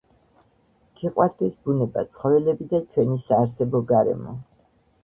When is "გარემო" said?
3.95-4.37